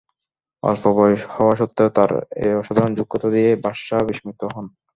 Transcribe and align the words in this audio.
অল্প 0.63 0.83
বয়স 0.97 1.21
হওয়া 1.33 1.53
সত্ত্বেও 1.59 1.89
তাঁর 1.97 2.11
এ 2.39 2.47
অসাধারণ 2.61 2.91
যোগ্যতা 2.99 3.27
দেখে 3.33 3.53
বাদশাহ 3.63 3.99
বিস্মিত 4.09 4.41
হন। 4.53 4.65